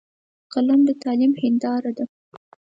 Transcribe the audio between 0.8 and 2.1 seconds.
د تعلیم هنداره ده